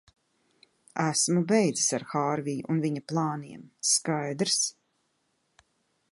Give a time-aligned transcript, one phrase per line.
[1.07, 4.59] Esmu beidzis ar Hārviju un viņa plāniem, skaidrs?